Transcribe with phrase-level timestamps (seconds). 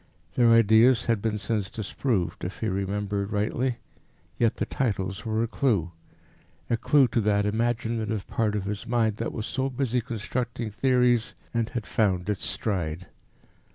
[0.33, 3.77] Their ideas had been since disproved, if he remembered rightly,
[4.35, 5.91] yet the titles were a clue
[6.71, 11.35] a clue to that imaginative part of his mind that was so busy constructing theories
[11.53, 13.05] and had found its stride.